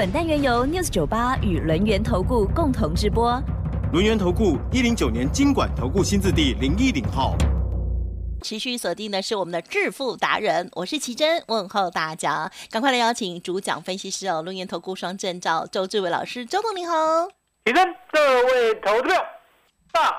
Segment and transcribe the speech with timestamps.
[0.00, 3.38] 本单元由 News 九八与轮源投顾共同直播。
[3.92, 7.36] 轮源投顾一零九年经管投顾新字第零一零号。
[8.40, 16.94] 持续锁定的是我们的致富达人，我是奇珍，问候大家，赶快来邀请主讲分析师哦，轮源投顾双证照周志伟老师，周总你好，
[17.66, 19.14] 奇珍，各位投资者，
[19.92, 20.18] 大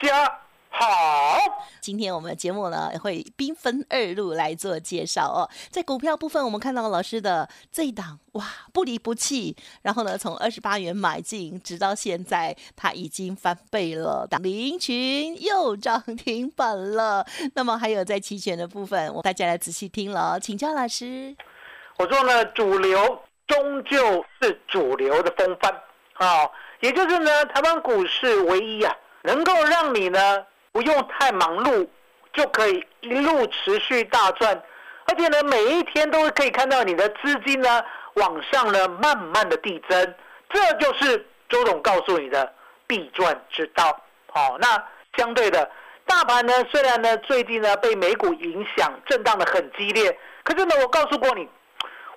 [0.00, 0.39] 家。
[0.72, 1.36] 好，
[1.80, 5.50] 今天我们的节目呢会兵分二路来做介绍哦。
[5.68, 14.26] 在股票部分，我们看到老师的这一档哇不离不弃，然后呢从二十八元买进，直到现在它已经翻倍了。
[14.40, 17.26] 林群又涨停板了。
[17.54, 21.36] 那么还有在期权的部分，我大家来仔细听了，请教老师。
[21.98, 25.70] 我说呢，主流终究是主流的风帆
[26.14, 26.48] 啊，
[26.80, 30.46] 也就是呢台湾股市唯一啊能够让你呢。
[30.72, 31.86] 不用太忙碌，
[32.32, 34.62] 就可以一路持续大赚，
[35.06, 37.82] 而且呢，每一天都可以看到你的资金呢
[38.14, 40.14] 往上呢慢慢的递增，
[40.48, 42.52] 这就是周董告诉你的
[42.86, 44.00] 必赚之道。
[44.32, 44.82] 好，那
[45.16, 45.68] 相对的，
[46.06, 51.48] 大盘呢虽然呢最近呢被美股影响，震荡的很激烈，可是呢我告诉过你，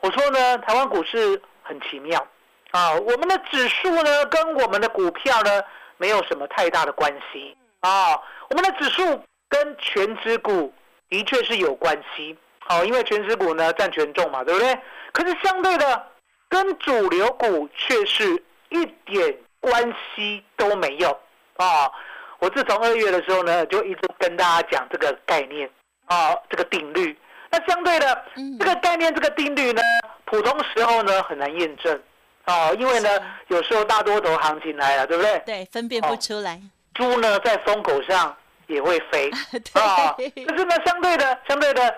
[0.02, 2.24] 我说呢台湾股市很奇妙
[2.70, 5.62] 啊，我们的指数呢跟我们的股票呢
[5.98, 7.58] 没有什么太大的关系。
[7.84, 9.03] 啊，我们的指数
[9.50, 10.73] 跟全指股
[11.09, 14.78] 的确是有关系，好，因为全指股呢占权重嘛，对不对？
[15.12, 16.08] 可是相对的，
[16.48, 21.09] 跟主流股却是一点关系都没有
[21.58, 21.92] 啊！
[22.40, 25.69] 我自从二月的时候呢，就一直跟大家讲这个概念
[26.06, 27.18] 啊，这个定律。
[27.52, 28.25] 那相对的，
[28.59, 29.81] 这个概念、这个定律呢，
[30.25, 32.02] 普通时候呢很难验证
[32.46, 33.09] 啊，因为呢
[33.50, 35.41] 有时候大多头行情来了，对不对？
[35.46, 36.62] 对，分辨不出来。
[36.94, 38.36] 猪呢，在风口上
[38.68, 39.30] 也会飞
[39.74, 40.16] 啊！
[40.18, 41.96] 可是呢，相对的，相对的，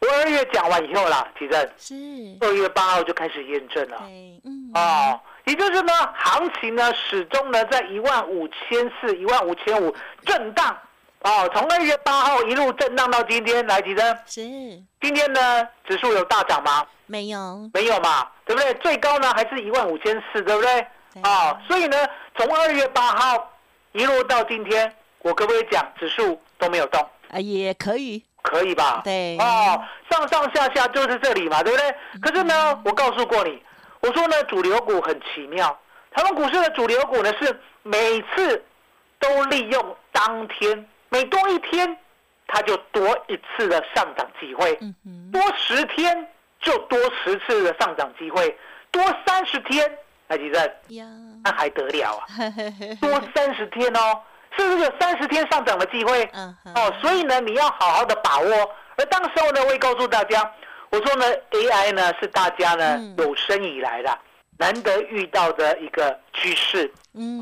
[0.00, 1.94] 我二月讲完以后啦，其实是
[2.40, 3.98] 二月八号就开始验证了。
[4.44, 9.94] 嗯，啊，也就是呢，行情呢始终呢在一万五千四、一万五千五
[10.24, 10.76] 震荡
[11.22, 14.40] 哦，从二月八号一路震荡到今天来，提升是
[15.00, 16.86] 今天呢指数有大涨吗？
[17.06, 18.72] 没有，没有嘛，对不对？
[18.74, 20.86] 最高呢还是一万五千四，对不对？
[21.22, 21.96] 啊，所以呢，
[22.36, 23.52] 从二月八号。
[23.98, 27.00] 一路到今天，我可不可以讲指数都没有动？
[27.32, 29.00] 啊，也可以，可以吧？
[29.02, 31.94] 对，哦，上上下下就是这里嘛，对不对？
[32.22, 33.60] 可是呢，我告诉过你，
[33.98, 35.76] 我说呢，主流股很奇妙，
[36.12, 38.64] 台湾股市的主流股呢是每次
[39.18, 41.98] 都利用当天每多一天，
[42.46, 44.78] 它就多一次的上涨机会，
[45.32, 46.24] 多十天
[46.60, 48.56] 就多十次的上涨机会，
[48.92, 49.90] 多三十天。
[50.28, 50.70] 海吉正，
[51.42, 52.26] 那还得了啊？
[53.00, 54.20] 多三十天哦，
[54.56, 56.28] 是不是有三十天上涨的机会？
[56.74, 58.70] 哦，所以呢，你要好好的把握。
[58.96, 60.52] 而当时候呢，我也告诉大家，
[60.90, 64.18] 我说呢，AI 呢是大家呢有生以来的
[64.58, 66.92] 难得遇到的一个趋势，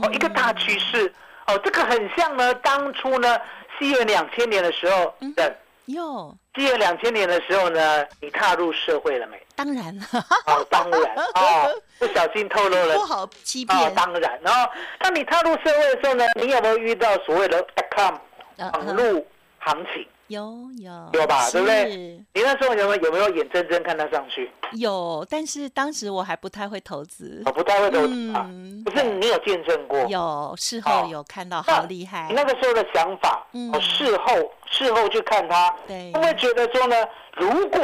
[0.02, 1.12] 哦，一个大趋势。
[1.46, 3.38] 哦，这个很像呢，当初呢，
[3.78, 5.56] 西元两千年的时候的。
[5.86, 9.40] 哟，西元两千年的时候呢，你踏入社会了没？
[9.56, 10.04] 当然了，
[10.46, 13.94] 哦，当然， 哦，不小心透露了，不好欺骗。
[13.94, 17.64] 当然，然后当你踏入社会的时候呢，你有没有遇到所谓的
[17.96, 18.14] com
[18.58, 19.24] 网络
[19.60, 20.06] 行情？
[20.28, 21.86] 有有有吧，对不对？
[22.34, 24.50] 你那时候有没有有没有眼睁睁看它上去？
[24.72, 28.44] 有，但是当时我还不太会投资，我不太会投资啊。
[28.84, 30.00] 不是你有见证过？
[30.08, 32.26] 有，事后有看到，好厉害。
[32.28, 36.96] 你那个时候的想法，哦，事后事后去看它，对，会觉得说呢，
[37.36, 37.80] 如果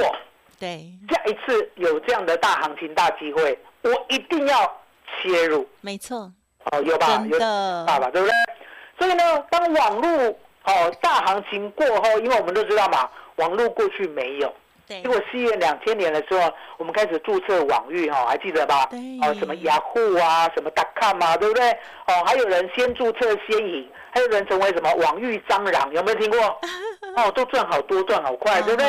[0.62, 4.80] 对下一次有这样的大行情、大机会，我一定要
[5.20, 5.68] 切入。
[5.80, 6.30] 没错，
[6.70, 7.20] 哦，有吧？
[7.28, 7.36] 有
[7.84, 8.32] 爸爸，对不对？
[8.96, 10.38] 所以呢，当网络。
[10.64, 14.54] 哦，大行情过后，因为我们都知道嘛，网络过去没有，
[14.86, 15.02] 对。
[15.02, 18.86] 结果西元两千年的时候，我们开始注册网域，哈，还记得吧？
[18.88, 19.00] 对。
[19.22, 20.70] 哦，什么雅虎啊，什么
[21.00, 21.68] .com 啊，对不对？
[22.06, 26.38] 哦，还有人先注册先赢，还有人成为什么网域蟑螂，有没有听过？
[27.16, 28.86] 哦，都赚好多，赚好快，对不对？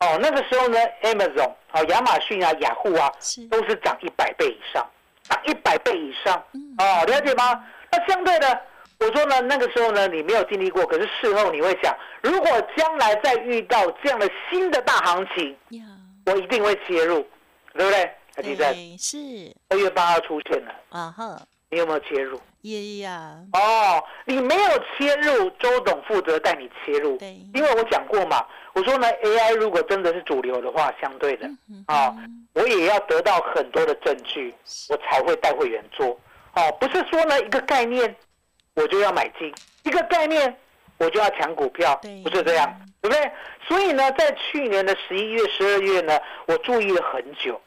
[0.00, 3.10] 哦，那个时候呢，Amazon，哦，亚马逊啊，雅虎啊，
[3.50, 4.84] 都是涨一百倍以上，
[5.24, 6.42] 涨一百倍以上，
[6.78, 7.64] 哦，了解吗？
[7.92, 8.60] 那相对的。
[8.98, 15.56] 我说呢，那个时候呢，你没有经历过，可是事后你会想，如果将来再遇到这样的新的大行情，
[16.26, 17.26] 我一定会切入，
[17.74, 18.10] 对不对？
[18.34, 22.40] 台积电对，是二月八号出现了，啊哈，你有没有切入？
[22.62, 24.68] 耶呀，哦，你没有
[24.98, 27.16] 切入，周董负责带你切入。
[27.16, 32.14] 对因为我讲过嘛，我说呢，AI 如果真的是主流的话，相对的，嗯啊、
[32.52, 34.54] 我也要得到很多的证据，
[34.90, 36.08] 我才会带会员做。
[36.54, 38.14] 哦，不是说呢一个概念
[38.74, 39.52] 我就要买进，
[39.84, 40.54] 一个概念
[40.98, 43.32] 我就要抢股票，不是这样，对不对？
[43.66, 47.58] 所以呢，在去年的十一月、十二月呢，我注意了很久，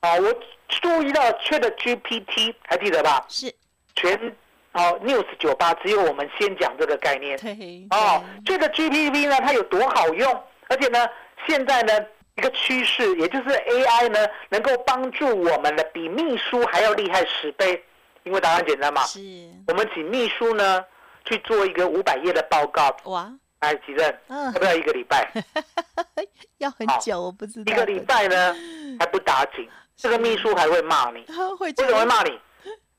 [0.00, 0.34] 啊，我
[0.68, 3.24] 注意到 Chat GPT，还记得吧？
[3.28, 3.54] 是，
[3.94, 4.18] 全
[4.72, 7.38] 哦 News 九八只有我们先讲这个概念，
[7.90, 8.22] 哦。
[8.44, 10.42] 这个 GPT 呢，它有多好用？
[10.68, 11.06] 而且呢，
[11.46, 11.92] 现在呢
[12.36, 14.18] 一个趋势，也就是 AI 呢，
[14.48, 17.84] 能够帮助我们的比秘书还要厉害十倍。
[18.22, 19.18] 因为答案简单嘛，是，
[19.66, 20.84] 我们请秘书呢
[21.24, 25.26] 去做一个五百页的报告，哇，哎，吉正，嗯要不要一个礼拜？
[26.58, 28.54] 要很久，我不知道一个礼拜呢
[28.98, 31.24] 还不打紧，这个秘书还会骂你。
[31.24, 32.38] 他会为什么会骂你？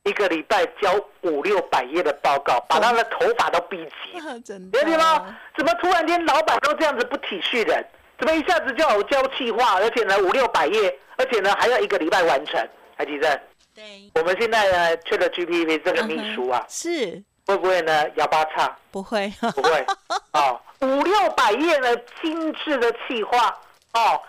[0.03, 5.37] 一个礼拜交五六百页的报告，把他的头发都逼急，啊 真的了解吗？
[5.55, 7.85] 怎么突然间老板都这样子不体恤人？
[8.17, 12.67] 怎么一下子叫我交气话，而且呢五六百页，而且呢还要一个礼拜完成？
[12.95, 13.39] 海基正，
[13.75, 18.75] 对，我们现在呢缺了 GPT 这个秘书啊，是会不会呢哑巴叉？
[18.91, 19.85] 不会，不会
[20.33, 23.55] 哦，五六百页呢精致的气话
[23.93, 24.19] 哦，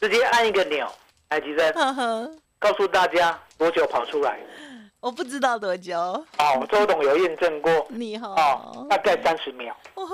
[0.00, 0.90] 直接按一个钮，
[1.28, 4.38] 海基正呵呵，告诉大家多久跑出来？
[5.00, 7.86] 我不知道多久，哦，周董有验证过。
[7.88, 9.74] 你哦好，，大概三十秒。
[9.94, 10.04] 哦，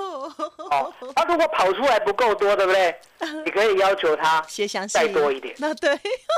[0.69, 2.95] 哦，他如果跑出来不够多，对不对？
[3.43, 5.55] 你可以要求他写详细再多一点。
[5.57, 5.91] 那对，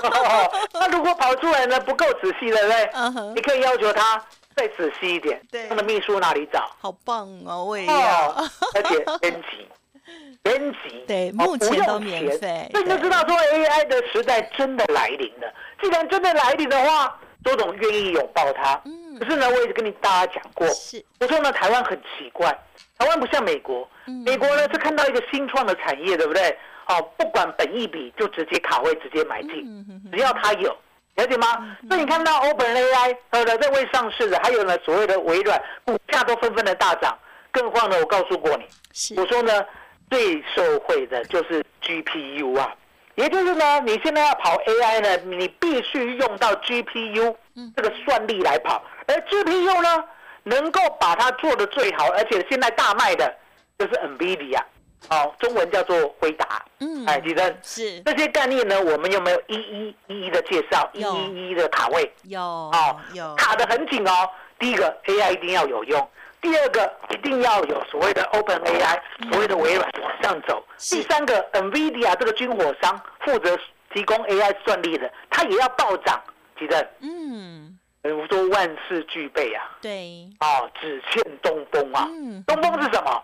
[0.03, 2.89] 哦，他如果跑出来呢不够仔细，对不对？
[2.93, 4.23] 嗯哼你可以要求他
[4.55, 5.41] 再仔细一点。
[5.51, 6.71] 对他的秘书哪里找？
[6.79, 9.67] 好棒哦，我也要哦，，而且编辑，
[10.41, 15.53] 编辑，对哦目前都免费所以你就知道说 AI 的时代真的来临了。
[15.81, 18.81] 既然真的来临的话，周董愿意拥抱它。
[18.85, 22.55] 嗯可是呢，我也跟你大家讲过，是，我说呢，台湾很奇怪，
[22.99, 26.55] 台湾不像美国，嗯美国呢是看到一个新创的产业，对不对？
[26.87, 30.69] 哦，不管本益比就直接卡位，直接买进，只要它有，
[31.15, 31.75] 了解吗？
[31.89, 37.17] 所以你看到 Open AI 呃的在未上市的，还有呢所谓的微软，股价都纷纷的大涨。
[37.51, 39.65] 更何况呢，我告诉过你，是我说呢，
[40.11, 42.71] 最受惠的就是 GPU 啊，
[43.17, 47.35] 也就是呢，你现在要跑 AI 呢，你必须用到 GPU
[47.75, 50.03] 这个算力来跑，而 GPU 呢，
[50.43, 53.35] 能够把它做的最好，而且现在大卖的
[53.79, 54.61] 就是 NVIDIA，
[55.09, 57.99] 哦，中文叫做回答，嗯哎，吉珍，是。
[58.01, 59.41] 这些概念呢，我们有没有？
[59.47, 62.13] 一一一一的介绍，一一一的卡位？
[62.23, 63.33] 有哦有。
[63.35, 64.29] 卡的很紧哦。
[64.59, 66.09] 第一个 AI 一定要有用，
[66.41, 68.99] 第二个一定要有所谓的 Open AI，
[69.31, 70.63] 所谓的微软往上走。
[70.77, 73.57] 第三个 NVIDIA 这个军火商负责
[73.93, 76.21] 提供 AI 算力的，它也要暴涨。
[76.59, 82.07] 记得，嗯我说万事俱备啊，对啊，只欠东风啊。
[82.09, 83.23] 嗯东风是什么？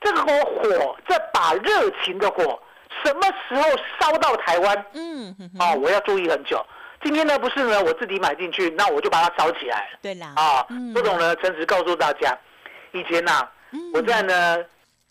[0.00, 2.60] 这个火，这把热情的火，
[3.04, 3.62] 什么时候
[4.00, 4.86] 烧到台湾？
[4.94, 6.64] 嗯哦，我要注意很久。
[7.04, 9.98] 今天呢，不是呢，我自己买进去，那我就把它烧起来了。
[10.00, 12.36] 对啦啊嗯，周董呢，诚实告诉大家，
[12.92, 14.58] 以前呐、嗯我在呢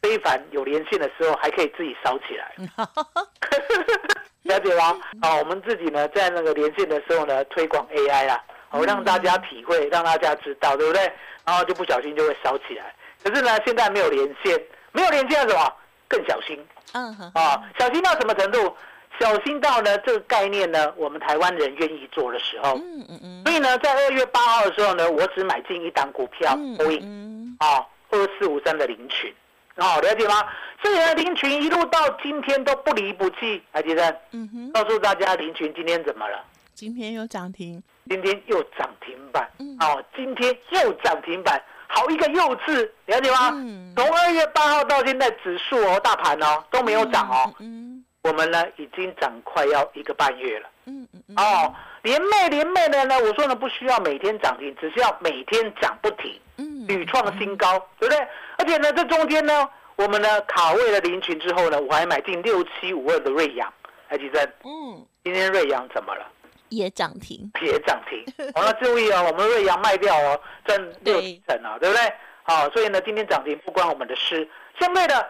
[0.02, 2.56] 非凡有连线的时候，还可以自己烧起来，
[4.44, 4.98] 了解吗？
[5.22, 11.02] 啊，我们自己呢，在那个连线的时候呢，推广 AI 啦，哦，让大家体会，让大家知道，对不对？
[11.46, 12.94] 然后就不小心就会烧起来。
[13.24, 14.60] 可是呢，现在没有连线，
[14.92, 15.74] 没有连线要什么？
[16.08, 16.60] 更小心
[16.94, 17.62] 嗯哼啊！
[17.80, 18.76] 小心到什么程度？
[19.22, 23.44] 小心到呢，这个概念呢，我们台湾人愿意做的时候，嗯嗯嗯。
[23.46, 29.32] 所以呢，在二月八号的时候呢，我只买进一档股票，嗯波音嗯啊，二四五三的林群，
[29.76, 30.44] 哦，了解吗？
[30.82, 34.10] 所以呢，林群一路到今天都不离不弃，还记得？
[34.32, 36.44] 嗯哼，告诉大家，林群今天怎么了？
[36.74, 39.48] 今天又涨停，今天又涨停板。
[39.60, 43.52] 嗯，哦，今天又涨停板，好一个幼稚，了解吗？
[43.54, 43.94] 嗯？
[43.96, 47.91] 从二月八号到现在，指数哦，大盘哦都没有涨哦，嗯
[48.24, 50.70] 我们呢已经涨快要一个半月了。
[50.86, 51.74] 嗯嗯嗯哦，
[52.04, 58.28] 连袂连袂的呢，我说呢不需要每天涨停，只需要每天涨不停，嗯屡创新高，对不对？
[58.58, 63.72] 而且呢，这中间呢，我们呢卡位了林群之后呢，我还买进六七五二的瑞阳，
[64.08, 66.26] 海吉生，嗯今天瑞阳怎么了？
[66.70, 68.24] 也涨停，也涨停。
[68.56, 72.14] 好、 那注意哦，我们瑞阳卖掉哦，赚六对成啊，对不对？
[72.44, 74.50] 好、所以呢，今天涨停不关我们的事。
[74.80, 75.30] 相对的，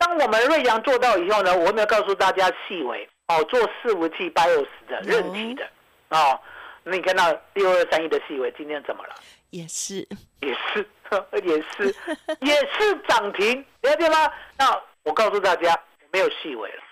[0.00, 5.68] 当我们瑞阳做到以后呢，我们要告诉大家细微哦，做伺服器 BIOS 的韧体的
[6.08, 6.40] 哦。
[6.82, 9.14] 那你看到六二三一的细微今天怎么了？
[9.50, 9.96] 也是，
[10.40, 10.86] 也是，
[11.42, 11.94] 也是，
[12.40, 14.32] 也是涨停，了解吗？
[14.56, 15.78] 那我告诉大家，
[16.10, 16.82] 没有细微了，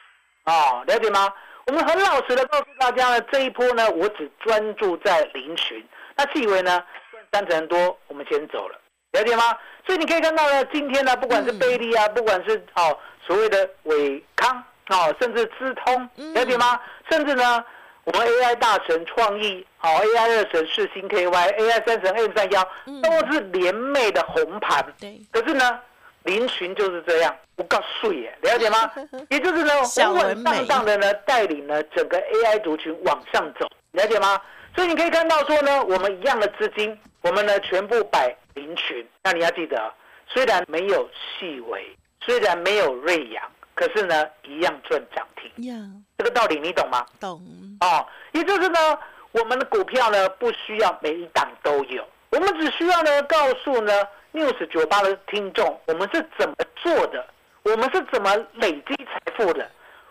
[0.44, 1.32] 哦，了解吗？
[1.66, 5.82] 我们很老实的告诉大家呢，这一波呢，我只专注在林群。
[6.14, 6.84] 那细微呢，
[7.30, 8.78] 赚三成多，我们先走了，
[9.12, 9.56] 了解吗？
[9.86, 12.96] 所以你可以看到呢，今天呢，不管是贝利啊，不管是哦
[13.26, 16.78] 所谓的伟康哦，甚至资通，了解吗？
[17.10, 17.64] 甚至呢，
[18.04, 22.62] 我们 AI 大神创意，好 AI 二神世星 KY，AI 三神 M 三幺，
[23.02, 24.84] 都是联袂的红盘。
[25.00, 25.80] 对，可是呢，
[26.24, 28.90] 林群就是这样，不告诉耶，了解吗？
[29.30, 34.38] 也就是呢，稳稳当当的呢，带领呢整个 AI 族群往上走，了解吗？
[34.76, 39.06] 所以你可以看到说呢，我们一样的资金，我们呢全部摆林群。
[39.22, 39.92] 那你要记得，
[40.26, 43.42] 虽然没有细微，虽然没有瑞阳，
[43.74, 45.64] 可是呢一样赚涨停。
[45.66, 45.74] 呀，
[46.16, 47.04] 这个道理你懂吗？
[47.20, 47.40] 懂。
[47.80, 48.98] 哦，也就是呢，
[49.32, 53.92] 我们的股票呢不需要每一档都有，我们只需要呢告诉呢
[54.32, 57.26] News 九八的听众，我们是怎么做的，
[57.62, 59.68] 我们是怎么累积财富的。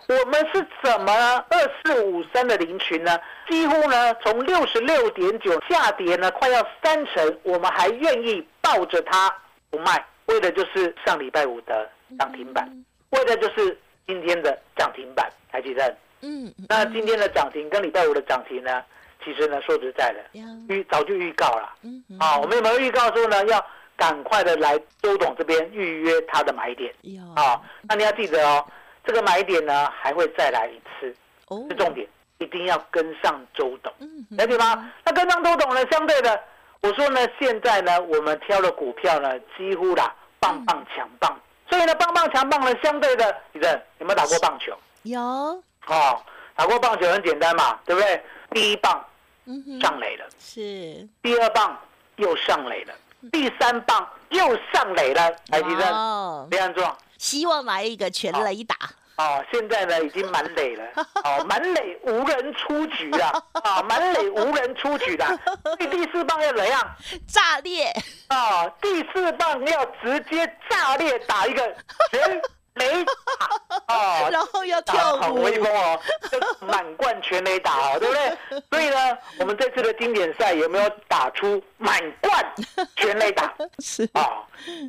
[0.07, 1.11] 我们是怎么
[1.49, 3.19] 二四五三的零群呢？
[3.49, 9.29] 几乎呢从六十六点九下跌呢，快要三成，我们还愿意抱着它
[9.69, 12.65] 不卖，为的就是上礼拜五的涨停板，
[13.09, 15.97] 为的就是今天的涨停板，台积电。
[16.21, 18.81] 嗯，那今天的涨停跟礼拜五的涨停呢，
[19.21, 20.19] 其实呢说实在的，
[20.69, 21.75] 预早就预告了。
[21.83, 23.63] 嗯，啊，我们有没有预告说呢，要
[23.97, 26.93] 赶快的来周董这边预约他的买点？
[27.01, 28.65] 有啊，那你要记得哦。
[29.07, 31.15] 这个买点呢还会再来一次，
[31.69, 32.05] 是重点，
[32.39, 33.91] 一定要跟上周董，
[34.31, 34.91] 了解吗？
[35.05, 36.37] 那跟上周董呢，相对的，
[36.81, 44.77] 我说呢，现在呢，我们挑的股票呢，几乎啦棒棒强棒，所以呢，棒棒强棒呢，相对的，李正有没有打过棒球？
[45.03, 46.21] 有，哦，
[46.53, 48.21] 打过棒球很简单嘛，对不对？
[48.51, 49.03] 第一棒
[49.81, 51.79] 上垒了，是，第二棒
[52.17, 52.93] 又上垒了，
[53.31, 56.97] 第三棒又上垒了，来，李正，非常重要。
[57.17, 58.75] 希望来一个全雷打
[59.17, 60.83] 哦，现在呢已经满垒了，
[61.23, 65.25] 哦， 满垒无人出局了，啊，满垒无人出局的，
[65.79, 66.95] 第第四棒要怎样？
[67.27, 67.91] 炸裂
[68.29, 68.71] 哦！
[68.79, 71.75] 第四棒要直接炸裂打一个
[72.11, 72.41] 全。
[72.77, 73.13] 雷打
[73.95, 75.99] 哦，然后要跳舞，很威风哦，
[76.61, 78.61] 满贯全雷打哦，对不对？
[78.71, 82.53] 所以呢，我们这次的经典赛有没有打出满贯
[82.95, 83.53] 全雷打？
[83.79, 84.43] 是啊，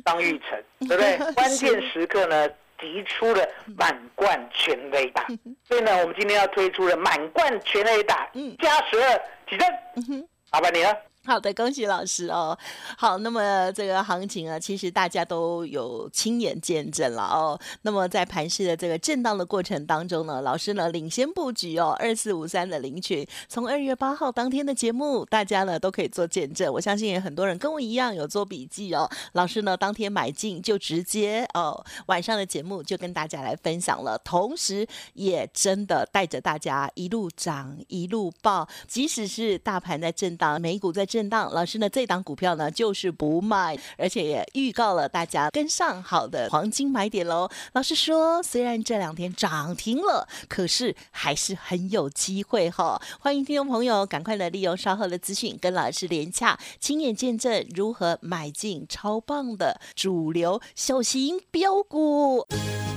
[0.05, 1.33] 张玉成，对不对？
[1.33, 5.25] 关键时刻呢，提出了满贯全雷打，
[5.67, 8.29] 所以呢，我们今天要推出了满贯全雷打
[8.61, 10.93] 加十二几阵，好吧，你呢？
[11.25, 12.57] 好的，恭喜老师哦。
[12.97, 17.59] 好，那么这个行情啊，其实大家都有亲眼见证了哦。
[17.83, 26.73] 那么在盘市的这个震荡的过程当中呢，老师呢领先布局哦，二四五三的领群，从二月八号当天的节目，大家呢都可以做见证。
[26.73, 29.07] 我相信也很多人跟我一样有做笔记哦。
[29.33, 41.29] 老师呢当天买进就直接哦，晚上的节目就跟大家来分享了，同时也真的带着大家一路涨一路爆，即使是大盘在震荡，美股在震。
[41.29, 41.87] 荡，老师呢？
[41.87, 47.47] 这档股票呢，就是不卖，而且也预告了大家跟上好的黄金买点喽。
[47.73, 52.99] 老师说，虽然这两天涨停了，可是还是很有机会哈。
[53.19, 62.47] 欢迎听众朋友赶快的利用稍后的资讯跟老师连洽，亲眼见证如何买进超棒的主流小型标股。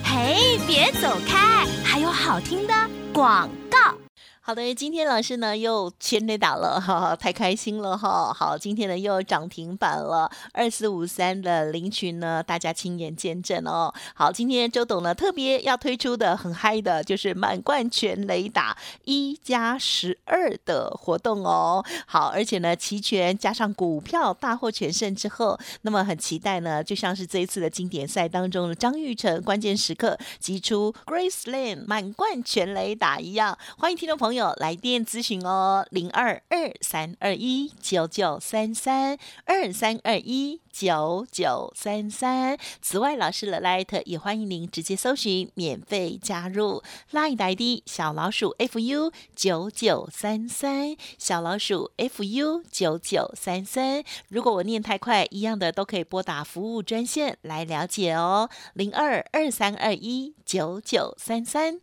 [0.04, 2.74] 嘿，别走开，还有好听的
[3.12, 4.01] 广告。
[4.44, 8.34] 好的，今天老师呢又全雷打了，哈哈，太开心了哈。
[8.34, 13.94] 好，今天呢又涨停板了，二四五三的林群呢，大家亲眼见证哦。
[14.16, 21.84] 好，今天周董呢特别要推出的很嗨的，就是满贯全雷打一加十二的活动哦。
[22.06, 33.56] 好，而且呢齐全加上股票大获全胜之后，那么很期待呢，就像是这一次的经典赛当中的张玉成关键时刻击出 Grace Lane 满贯全雷打一样。
[33.78, 34.31] 欢迎听众朋友。
[34.32, 42.56] 朋友来电咨询哦，零二二三二一九九三三二三二一九九三三。
[42.80, 54.02] 此外，老师的 Light 也欢迎您直接搜寻免费加入 Light ID 小老鼠 fu 九九三三小老鼠 fu 九九三三。
[54.30, 61.82] 如果我念太快，一样的都可以拨打服务专线来了解哦，零二二三二一九九三三。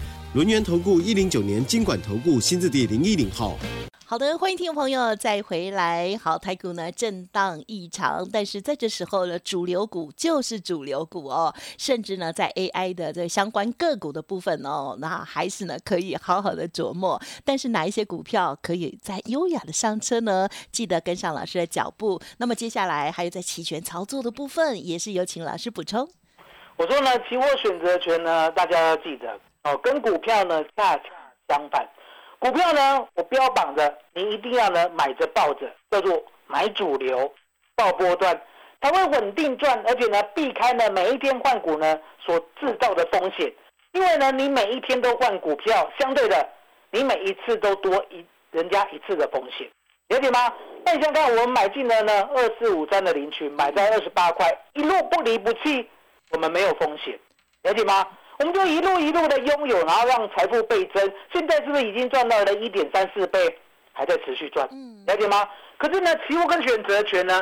[0.33, 3.57] 轮源投顾一零九年经管投顾新字第零一零号。
[4.05, 6.17] 好的，欢迎听众朋友再回来。
[6.23, 17.21] 好，台股呢震荡异常，但是在这时候呢，主流股就是主流股哦，甚至呢在 AI 的这相关个股的部分哦，那还是呢可以好好的琢磨。
[17.43, 20.47] 但是哪一些股票可以在优雅的上车呢？
[20.71, 22.21] 记得跟上老师的脚步。
[22.37, 26.09] 那么接下来还有在期权操作的部分，也是有请老师补充。
[26.77, 31.03] 我说呢，期货选择权呢，大家要记得哦，跟股票呢恰恰
[31.47, 31.87] 相反。
[32.39, 37.31] 股票呢，我标榜的，你一定要呢买着抱着，叫做买主流，
[37.75, 38.41] 抱波段，
[38.79, 43.53] 它会稳定赚，而且呢避开呢每一天换股呢所制造的风险。
[43.91, 46.49] 因为呢，你每一天都换股票，相对的，
[46.89, 49.69] 你每一次都多一人家一次的风险，
[50.07, 50.51] 了解吗？
[50.83, 55.87] 那你想看，我们买进了呢二四五三的零群，买在二十八块，一路不离不弃，
[56.31, 57.19] 我们没有风险，
[57.63, 58.07] 了解吗？
[58.41, 61.13] 我们就一路一路的拥有，然后让财富倍增。
[61.31, 63.55] 现在是不是已经赚到了一点三四倍，
[63.93, 64.67] 还在持续赚？
[65.05, 65.47] 了解吗？
[65.77, 67.39] 可是呢，期货跟选择权呢，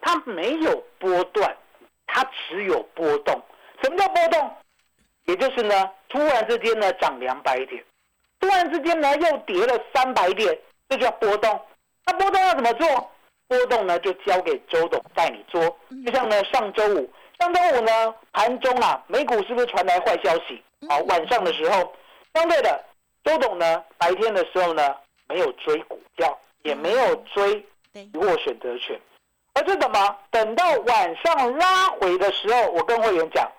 [0.00, 1.56] 它没有波段，
[2.08, 3.40] 它只有波动。
[3.80, 4.50] 什么叫波动？
[5.26, 7.84] 也就是呢，突然之间呢涨两百点，
[8.40, 11.60] 突然之间呢又跌了三百点，这叫波动。
[12.06, 13.08] 那波动要怎么做？
[13.46, 15.62] 波动呢就交给周董带你做。
[16.04, 17.08] 就像呢上周五。
[17.40, 20.62] 上周五呢，盘中啊，美股是不是传来坏消息？
[20.86, 21.90] 好，晚上的时候，
[22.34, 22.84] 相对的，
[23.24, 24.94] 周董呢，白天的时候呢，
[25.26, 27.54] 没有追股票，也没有追
[27.94, 29.00] 期货选择权，
[29.54, 30.16] 而是怎么？
[30.30, 33.50] 等到晚上拉回的时候，我跟会员讲，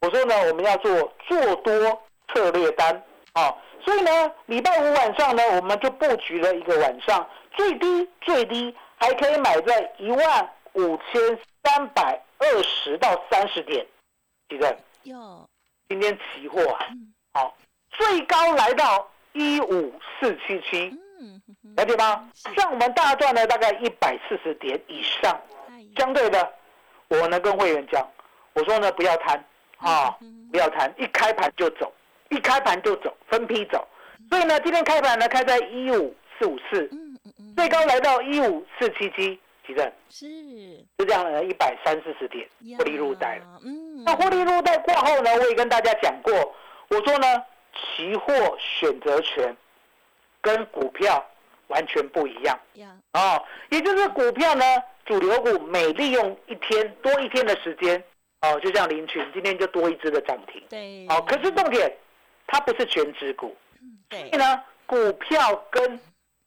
[0.00, 0.90] 我说呢，我们要做
[1.28, 2.02] 做多
[2.34, 3.00] 策略单
[3.34, 3.54] 啊，
[3.84, 12.20] 所以呢，礼拜五晚上呢，我们就布局了一个晚上，最低最低还可以买在一万五千三百。
[12.38, 13.86] 二十到三十点，
[14.48, 14.76] 几个？
[15.02, 15.48] 有。
[15.88, 16.86] 今天期货啊，
[17.32, 17.56] 好，
[17.90, 20.90] 最高来到一五四七七，
[21.76, 22.30] 了解吗？
[22.56, 25.40] 像我们大赚了，大概一百四十点以上。
[25.96, 26.52] 相对的，
[27.08, 28.06] 我呢跟会员讲，
[28.52, 29.42] 我说呢不要贪
[29.78, 30.16] 啊，
[30.52, 31.92] 不要贪，一开盘就走，
[32.28, 33.88] 一开盘就走，分批走。
[34.28, 36.88] 所以呢，今天开盘呢开在一五四五四，
[37.56, 39.40] 最高来到一五四七七。
[40.08, 40.26] 是，
[40.96, 43.60] 就这样呢，一百三四十点获利入袋了。
[43.64, 46.32] 嗯，那获利入袋过后呢，我也跟大家讲过，
[46.88, 47.26] 我说呢，
[47.74, 49.56] 期货选择权
[50.40, 51.24] 跟股票
[51.66, 52.58] 完全不一样。
[53.12, 54.64] 哦，也就是股票呢，
[55.04, 58.02] 主流股每利用一天多一天的时间，
[58.40, 60.62] 哦，就像林群今天就多一只的涨停。
[60.68, 61.92] 对，哦，可是重点，
[62.46, 63.56] 它不是全指股。
[64.08, 66.00] 对，所以呢，股票跟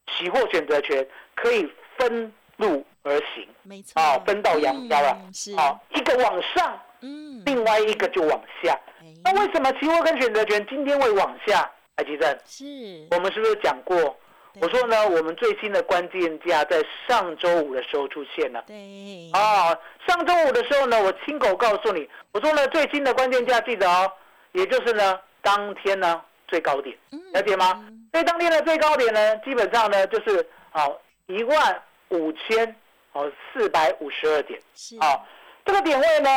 [0.07, 2.33] 期货选择权可以分。
[2.57, 8.79] 路而行，没错，啊，分道扬镳了，是，好，一个往上，嗯，另外一个就往下。
[9.23, 11.67] 那为什么期货跟选择权今天会往下？
[11.97, 14.15] 海基正，是，我们是不是讲过？
[14.59, 18.63] 我说呢，我们最新的关键价在上周五的时候出现了。
[18.67, 19.75] 对，啊，
[20.07, 24.11] 上周五的时候呢，我亲口告诉你，我说呢，最新的关键价记得哦，
[24.51, 26.95] 也就是呢，当天呢最高点，
[27.33, 27.83] 了解吗？
[28.11, 31.81] 所以当天的最高点呢，基本上呢就是好一万。
[32.13, 32.75] 五千
[33.13, 34.97] 哦，四百五十二点，是。
[34.99, 35.19] 啊，
[35.65, 36.29] 这个点位呢，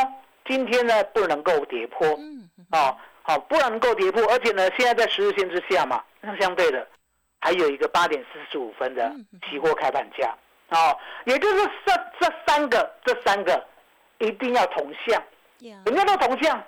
[0.45, 6.87] 今天呢不能够跌破，嗯，啊，好，不能够跌破，而且呢，现在在十日线之下嘛，那相对的
[7.39, 9.13] 还有一个八点四十五分的
[9.49, 10.35] 期货开盘价，
[10.69, 13.65] 啊，也就是这这三个，这三个
[14.19, 15.21] 一定要同向，
[15.85, 16.61] 什么叫同向？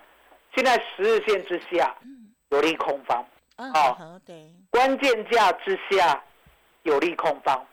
[0.55, 1.95] 现在十日线之下
[2.49, 3.23] 有利空方，
[3.57, 6.23] 啊，对，关键价之下
[6.83, 7.63] 有利空方。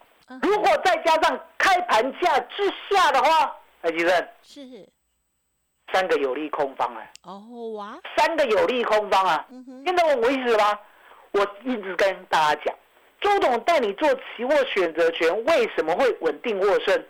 [0.42, 1.38] 如果再加上
[1.74, 4.88] 开盘价之下的话，哎，吉生是
[5.92, 7.02] 三个有利空方啊！
[7.22, 9.44] 哦哇，三个有利空方啊！
[9.84, 10.78] 听懂我意思吗？
[11.32, 12.74] 我一直跟大家讲，
[13.20, 17.04] 周董带你做期货选择权，为什么会稳定获胜？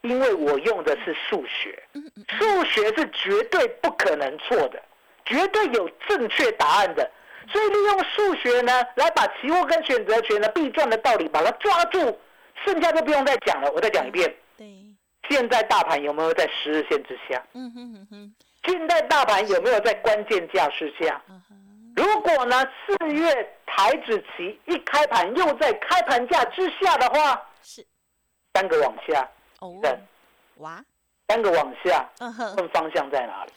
[0.00, 1.80] 因为我用的是数学，
[2.26, 4.82] 数学是绝对不可能错的，
[5.24, 7.08] 绝对有正确答案的。
[7.48, 12.18] 所以利用数学呢，来把期货跟选择权的必赚的道理把它抓住。
[12.64, 14.34] 剩下就不用再讲了，我再讲一遍。
[14.56, 14.66] 对，
[15.28, 17.42] 现在大盘有没有在十日线之下？
[17.54, 18.34] 嗯哼哼哼。
[18.64, 21.20] 现在大盘有没有在关键价之下？
[21.96, 27.84] 如果呢，四月台子期一开盘又在开盘价之下的话，是
[28.54, 29.28] 三个往下。
[29.60, 29.80] 哦。
[30.58, 30.84] 哇。
[31.28, 32.08] 三个往下。
[32.18, 32.56] 嗯哼。
[32.56, 33.52] 问方向在哪里？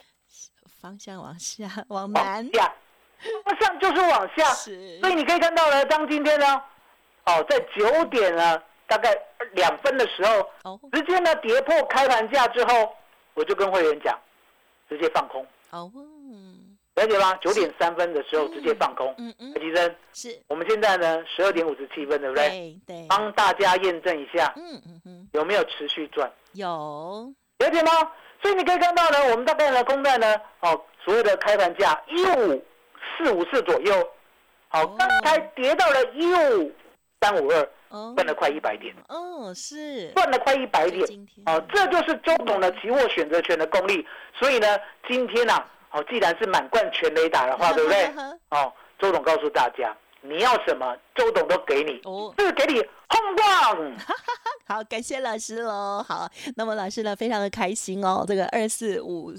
[0.81, 2.49] 方向往下，往南。
[2.53, 2.73] 下。
[3.43, 4.45] 方向就是往下。
[4.53, 4.99] 是。
[4.99, 6.63] 所以你可以看到呢，当今天呢，
[7.25, 8.61] 哦，在九点呢。
[8.93, 9.17] 大概
[9.53, 10.23] 两分的时
[10.63, 12.95] 候，直接呢跌破开盘价之后，
[13.33, 14.15] 我就跟会员讲，
[14.87, 15.43] 直接放空。
[15.71, 15.91] 哦，
[16.93, 17.33] 了了解吗？
[17.41, 19.11] 九点三分的时候直接放空。
[19.17, 19.51] 嗯嗯。
[19.53, 22.49] 台，积生，是，我们现在呢十二点五十七分，对不对？
[22.49, 27.91] 对对，帮大家验证一下嗯嗯嗯，有没有持续赚，有，了解吗？
[28.43, 32.63] 所以你可以看到呢，我们大概呢公在呢，哦，所谓的开盘价一五
[33.17, 34.07] 四五四左右，
[34.67, 36.71] 好哦，刚才跌到了一五
[37.21, 41.05] 三五二，哦，赚了快一百点，哦，是，赚了快一百点。
[41.45, 44.05] 哦，这就是周董的期货选择权的功力。
[44.37, 44.67] 所以呢，
[45.07, 48.05] 今天啊、哦，既然是满贯全雷打的话， 对不对？
[48.49, 52.79] 哦，周董告诉大家，你要什么，周董都给你，哦，是给你
[53.09, 53.77] 轰棒。
[54.65, 56.01] 好，感谢老师喽。
[56.07, 58.23] 好，那么老师呢，非常的开心哦。
[58.25, 59.33] 这个二四五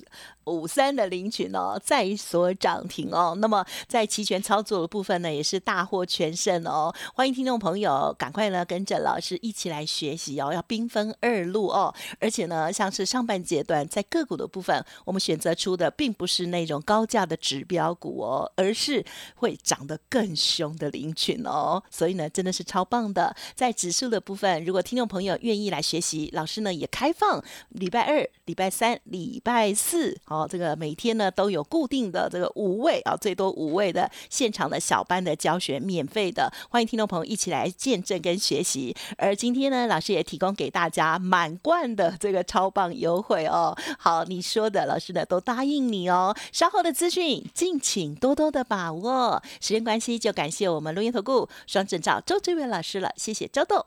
[0.45, 3.35] 五三的林群哦，再所涨停哦。
[3.39, 6.95] 那么在期权操作的部分呢，也是大获全胜哦。
[7.15, 11.95] 欢迎听众朋友赶快呢跟着老师一起来学习哦，要兵分二路哦。
[12.21, 19.03] 而且呢，像是上半阶段在个股的部分，我们选择出的并不是那种高价的指标股哦，而是
[19.37, 21.83] 会涨得更凶的林群哦。
[21.91, 23.35] 所以呢，真的是超棒的。
[23.55, 38.93] 在指数的部分，如果听众朋朋友愿意来学习，老师呢也开放礼拜二、礼拜三、礼拜四，哦，这个每天呢都有固定的这个五位啊，最多五位的现场的小班的教学，免费的，欢迎听众朋友一起来见证跟学习。
[39.17, 43.73] 而今天呢，老师也提供给大家满贯的这个超棒优惠哦。
[43.97, 46.37] 好，你说的，老师呢都答应你哦。
[46.51, 49.41] 稍后的资讯，敬请多多的把握。
[49.61, 53.87] 时间关系，就感谢我们录音投顾双证照周志远老师了，谢谢周董。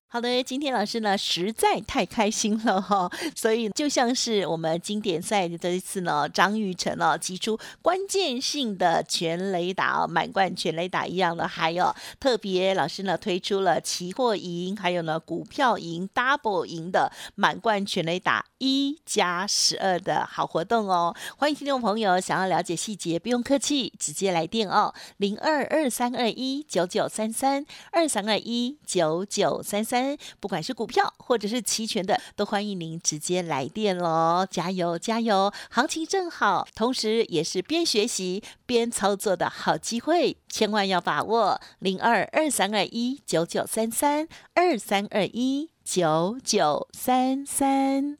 [0.13, 30.00] 好的，今天老师呢实在太开心了哈、所以就像是我们经典赛的这一次呢，张玉成哦提出关键性的全雷打哦，满贯全雷打一样的，还有特别老师呢推出了期货赢，还有呢股票赢 double 赢的满贯全雷打一加十二的好活动哦，欢迎听众朋友想要了解细节，不用客气，直接来电哦，零二二三二一九九三三二三二一九九三三。
[30.39, 34.45] 不管是股票或者是期权的，都欢迎您直接来电喽！
[34.49, 41.59] 加油加油，行情正好，同时也是边学习边操作的好机会，千万要把握！
[41.79, 48.20] 零二二三二一九九三三二三二一九九三三。